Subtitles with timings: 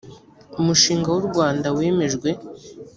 [0.59, 2.29] umushinga w u rwanda wemejwe